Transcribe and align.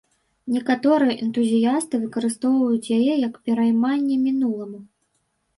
Некаторыя 0.53 1.17
энтузіясты 1.25 1.95
выкарыстоўваюць 2.05 2.91
яе 2.97 3.13
як 3.27 3.39
перайманне 3.51 4.15
мінуламу. 4.27 4.79